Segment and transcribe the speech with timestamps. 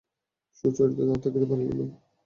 [0.57, 1.85] সুচরিতা আর থাকিতে পারিল না।